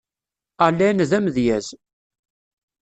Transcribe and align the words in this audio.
Allen 0.65 0.97
d 1.09 1.11
amedyaz. 1.17 1.67